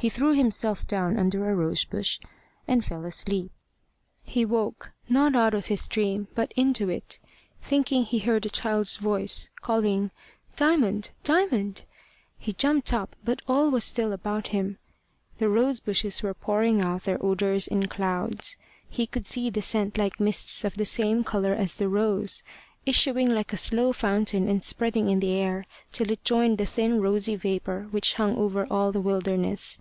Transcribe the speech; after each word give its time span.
He 0.00 0.10
threw 0.10 0.34
himself 0.34 0.86
down 0.86 1.18
under 1.18 1.48
a 1.48 1.54
rose 1.54 1.82
bush, 1.86 2.20
and 2.68 2.84
fell 2.84 3.06
asleep. 3.06 3.50
He 4.22 4.44
woke, 4.44 4.92
not 5.08 5.34
out 5.34 5.54
of 5.54 5.68
his 5.68 5.86
dream, 5.88 6.28
but 6.34 6.52
into 6.56 6.90
it, 6.90 7.18
thinking 7.62 8.04
he 8.04 8.18
heard 8.18 8.44
a 8.44 8.50
child's 8.50 8.96
voice, 8.96 9.48
calling 9.62 10.10
"Diamond, 10.56 11.12
Diamond!" 11.22 11.84
He 12.36 12.52
jumped 12.52 12.92
up, 12.92 13.16
but 13.24 13.40
all 13.48 13.70
was 13.70 13.82
still 13.82 14.12
about 14.12 14.48
him. 14.48 14.76
The 15.38 15.48
rose 15.48 15.80
bushes 15.80 16.22
were 16.22 16.34
pouring 16.34 16.82
out 16.82 17.04
their 17.04 17.18
odours 17.24 17.66
in 17.66 17.86
clouds. 17.86 18.58
He 18.86 19.06
could 19.06 19.24
see 19.24 19.48
the 19.48 19.62
scent 19.62 19.96
like 19.96 20.20
mists 20.20 20.64
of 20.66 20.74
the 20.74 20.84
same 20.84 21.24
colour 21.24 21.54
as 21.54 21.76
the 21.76 21.88
rose, 21.88 22.42
issuing 22.84 23.34
like 23.34 23.54
a 23.54 23.56
slow 23.56 23.94
fountain 23.94 24.48
and 24.48 24.62
spreading 24.62 25.08
in 25.08 25.20
the 25.20 25.32
air 25.32 25.64
till 25.92 26.10
it 26.10 26.22
joined 26.24 26.58
the 26.58 26.66
thin 26.66 27.00
rosy 27.00 27.36
vapour 27.36 27.88
which 27.90 28.12
hung 28.14 28.36
over 28.36 28.66
all 28.70 28.92
the 28.92 29.00
wilderness. 29.00 29.78